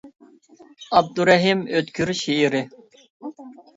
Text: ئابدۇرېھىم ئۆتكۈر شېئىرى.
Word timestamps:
ئابدۇرېھىم 0.95 1.63
ئۆتكۈر 1.81 2.13
شېئىرى. 2.23 2.63